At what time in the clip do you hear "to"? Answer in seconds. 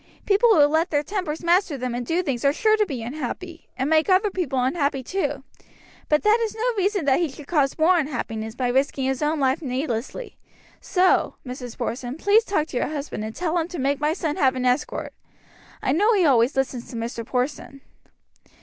2.75-2.87, 12.69-12.77, 13.67-13.77, 16.89-16.95